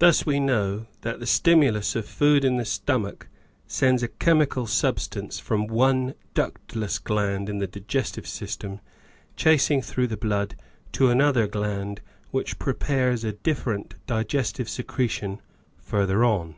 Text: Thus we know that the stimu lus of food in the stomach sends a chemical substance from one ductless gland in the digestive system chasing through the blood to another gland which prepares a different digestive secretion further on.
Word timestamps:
Thus 0.00 0.26
we 0.26 0.40
know 0.40 0.86
that 1.02 1.20
the 1.20 1.26
stimu 1.26 1.72
lus 1.72 1.94
of 1.94 2.04
food 2.04 2.44
in 2.44 2.56
the 2.56 2.64
stomach 2.64 3.28
sends 3.68 4.02
a 4.02 4.08
chemical 4.08 4.66
substance 4.66 5.38
from 5.38 5.68
one 5.68 6.14
ductless 6.34 6.98
gland 6.98 7.48
in 7.48 7.58
the 7.60 7.68
digestive 7.68 8.26
system 8.26 8.80
chasing 9.36 9.80
through 9.80 10.08
the 10.08 10.16
blood 10.16 10.56
to 10.94 11.08
another 11.08 11.46
gland 11.46 12.00
which 12.32 12.58
prepares 12.58 13.22
a 13.22 13.30
different 13.30 13.94
digestive 14.08 14.68
secretion 14.68 15.40
further 15.78 16.24
on. 16.24 16.56